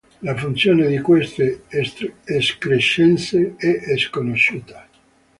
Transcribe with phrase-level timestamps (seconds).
[0.23, 1.65] La funzione di queste
[2.23, 4.89] escrescenze è sconosciuta.